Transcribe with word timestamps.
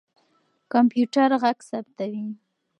کمپيوټر 0.73 1.29
ږغ 1.41 1.57
ثبتوي. 1.69 2.25